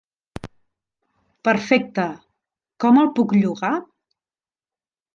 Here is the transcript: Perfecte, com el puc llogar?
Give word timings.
Perfecte, 1.49 2.07
com 2.87 3.01
el 3.05 3.13
puc 3.21 3.39
llogar? 3.41 3.75